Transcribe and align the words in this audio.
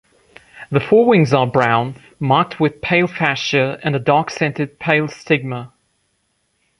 The 0.71 0.79
forewings 0.79 1.31
are 1.31 1.45
brown, 1.45 1.93
marked 2.19 2.59
with 2.59 2.81
pale 2.81 3.05
fascia 3.05 3.79
and 3.83 3.95
a 3.95 3.99
dark-centred 3.99 4.79
pale 4.79 5.07
stigma. 5.07 5.73